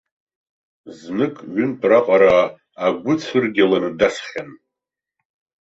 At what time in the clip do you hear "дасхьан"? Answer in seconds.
3.99-4.49